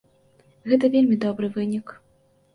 Гэта 0.73 0.89
вельмі 0.95 1.19
добры 1.27 1.51
вынік. 1.61 1.95